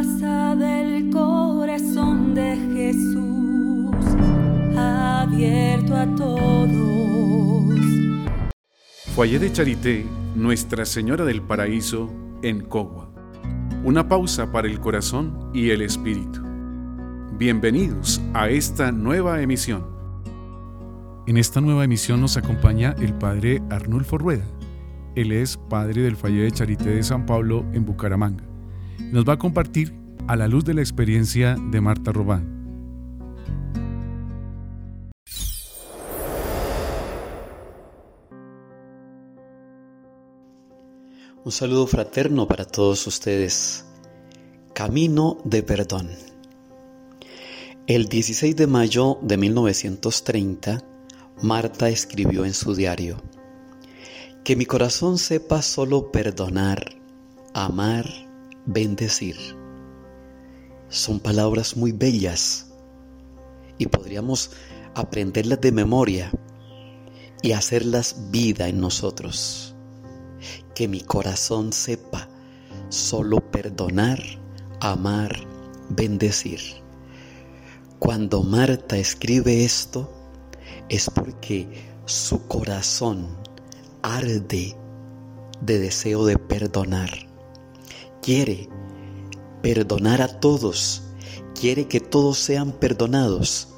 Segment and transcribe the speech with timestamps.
[0.00, 4.16] casa del corazón de Jesús,
[4.74, 7.78] abierto a todos.
[9.14, 12.10] Foyer de Charité, Nuestra Señora del Paraíso,
[12.40, 13.12] en Cogua.
[13.84, 16.40] Una pausa para el corazón y el espíritu.
[17.36, 19.86] Bienvenidos a esta nueva emisión.
[21.26, 24.46] En esta nueva emisión nos acompaña el Padre Arnulfo Rueda.
[25.14, 28.49] Él es padre del Foyer de Charité de San Pablo en Bucaramanga
[29.12, 29.94] nos va a compartir
[30.26, 32.60] a la luz de la experiencia de Marta Robán.
[41.42, 43.84] Un saludo fraterno para todos ustedes.
[44.74, 46.10] Camino de perdón.
[47.86, 50.84] El 16 de mayo de 1930,
[51.42, 53.20] Marta escribió en su diario,
[54.44, 56.94] Que mi corazón sepa solo perdonar,
[57.52, 58.29] amar
[58.66, 59.36] bendecir.
[60.88, 62.66] Son palabras muy bellas
[63.78, 64.50] y podríamos
[64.94, 66.30] aprenderlas de memoria
[67.42, 69.74] y hacerlas vida en nosotros.
[70.74, 72.28] Que mi corazón sepa
[72.88, 74.20] solo perdonar,
[74.80, 75.36] amar,
[75.90, 76.60] bendecir.
[77.98, 80.10] Cuando Marta escribe esto
[80.88, 81.68] es porque
[82.06, 83.28] su corazón
[84.02, 84.74] arde
[85.60, 87.29] de deseo de perdonar
[88.22, 88.68] quiere
[89.62, 91.02] perdonar a todos,
[91.58, 93.68] quiere que todos sean perdonados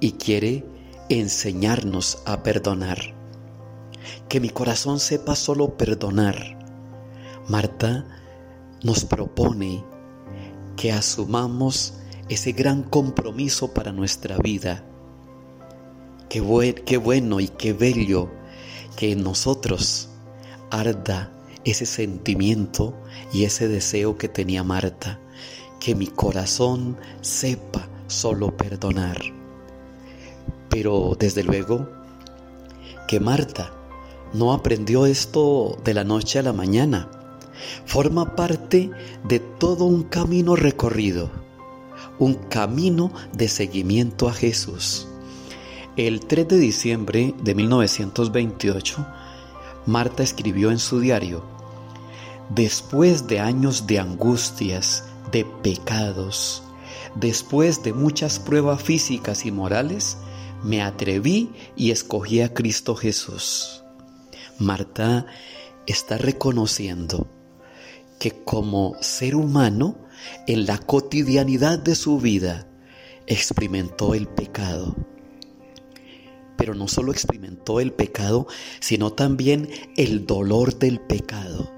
[0.00, 0.64] y quiere
[1.08, 2.98] enseñarnos a perdonar.
[4.28, 6.58] Que mi corazón sepa solo perdonar.
[7.48, 8.04] Marta
[8.82, 9.84] nos propone
[10.76, 11.94] que asumamos
[12.28, 14.84] ese gran compromiso para nuestra vida.
[16.28, 18.30] Qué, qué bueno y qué bello
[18.96, 20.08] que en nosotros
[20.70, 21.35] arda
[21.66, 22.94] ese sentimiento
[23.32, 25.20] y ese deseo que tenía Marta,
[25.80, 29.20] que mi corazón sepa solo perdonar.
[30.70, 31.88] Pero desde luego
[33.08, 33.72] que Marta
[34.32, 37.08] no aprendió esto de la noche a la mañana.
[37.84, 38.90] Forma parte
[39.24, 41.30] de todo un camino recorrido,
[42.18, 45.08] un camino de seguimiento a Jesús.
[45.96, 49.06] El 3 de diciembre de 1928,
[49.86, 51.55] Marta escribió en su diario,
[52.50, 56.62] Después de años de angustias, de pecados,
[57.16, 60.16] después de muchas pruebas físicas y morales,
[60.62, 63.82] me atreví y escogí a Cristo Jesús.
[64.58, 65.26] Marta
[65.86, 67.28] está reconociendo
[68.18, 69.98] que como ser humano,
[70.46, 72.66] en la cotidianidad de su vida,
[73.26, 74.96] experimentó el pecado.
[76.56, 78.46] Pero no solo experimentó el pecado,
[78.80, 81.75] sino también el dolor del pecado.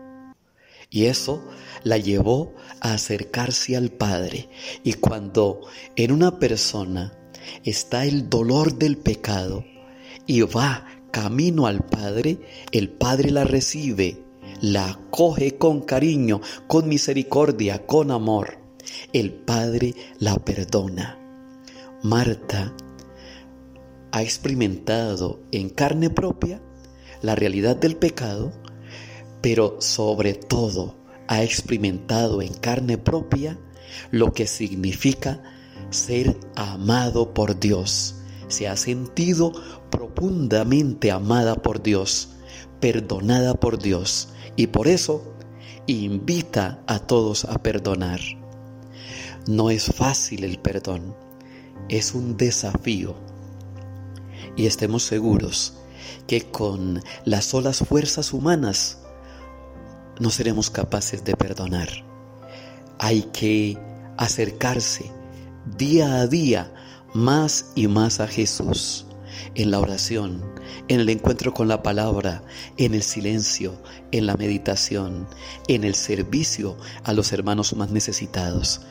[0.91, 1.45] Y eso
[1.85, 4.49] la llevó a acercarse al Padre.
[4.85, 5.61] Y cuando
[5.97, 7.13] en una persona
[7.65, 9.65] está el dolor del pecado
[10.27, 12.39] y va camino al Padre,
[12.73, 14.23] el Padre la recibe,
[14.61, 18.59] la acoge con cariño, con misericordia, con amor.
[19.13, 21.19] El Padre la perdona.
[22.03, 22.75] Marta
[24.13, 26.63] ha experimentado en carne propia
[27.21, 28.53] la realidad del pecado
[29.41, 33.59] pero sobre todo ha experimentado en carne propia
[34.11, 35.43] lo que significa
[35.91, 38.17] ser amado por Dios.
[38.49, 39.53] Se ha sentido
[39.91, 42.31] profundamente amada por Dios,
[42.81, 45.35] perdonada por Dios y por eso
[45.87, 48.21] invita a todos a perdonar.
[49.47, 51.15] No es fácil el perdón,
[51.89, 53.17] es un desafío.
[54.57, 55.75] Y estemos seguros
[56.27, 58.99] que con las solas fuerzas humanas
[60.21, 61.89] no seremos capaces de perdonar.
[62.99, 63.79] Hay que
[64.17, 65.11] acercarse
[65.77, 66.73] día a día
[67.15, 69.07] más y más a Jesús
[69.55, 70.43] en la oración,
[70.89, 72.43] en el encuentro con la palabra,
[72.77, 73.81] en el silencio,
[74.11, 75.27] en la meditación,
[75.69, 78.83] en el servicio a los hermanos más necesitados.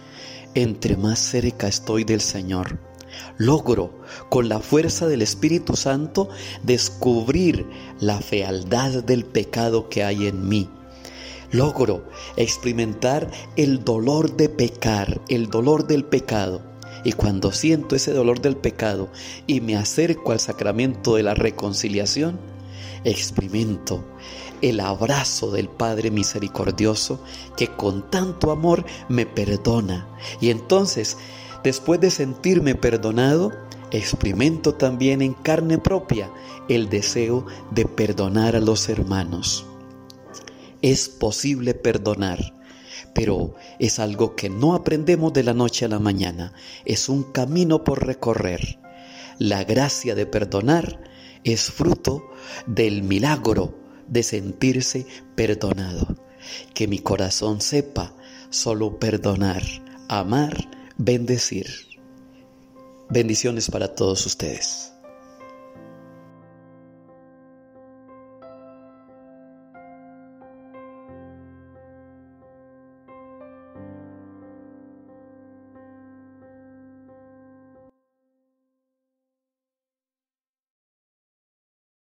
[0.56, 2.80] Entre más cerca estoy del Señor,
[3.38, 6.30] logro con la fuerza del Espíritu Santo
[6.64, 7.68] descubrir
[8.00, 10.70] la fealdad del pecado que hay en mí
[11.52, 12.04] logro
[12.36, 16.62] experimentar el dolor de pecar, el dolor del pecado.
[17.04, 19.10] Y cuando siento ese dolor del pecado
[19.46, 22.40] y me acerco al sacramento de la reconciliación,
[23.04, 24.04] experimento
[24.62, 27.24] el abrazo del Padre misericordioso
[27.56, 30.08] que con tanto amor me perdona.
[30.42, 31.18] Y entonces,
[31.64, 33.54] después de sentirme perdonado,
[33.92, 36.30] experimento también en carne propia
[36.68, 39.66] el deseo de perdonar a los hermanos
[40.92, 42.54] es posible perdonar,
[43.14, 46.54] pero es algo que no aprendemos de la noche a la mañana,
[46.86, 48.80] es un camino por recorrer.
[49.38, 51.02] La gracia de perdonar
[51.44, 52.24] es fruto
[52.66, 55.06] del milagro de sentirse
[55.36, 56.16] perdonado.
[56.74, 58.16] Que mi corazón sepa
[58.50, 59.64] solo perdonar,
[60.08, 61.68] amar, bendecir.
[63.10, 64.94] Bendiciones para todos ustedes.